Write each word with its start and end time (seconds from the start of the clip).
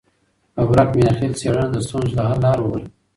ببرک 0.55 0.89
میاخیل 0.97 1.33
څېړنه 1.39 1.67
د 1.73 1.77
ستونزو 1.85 2.13
د 2.17 2.19
حل 2.29 2.39
لار 2.45 2.57
وبلله. 2.61 2.89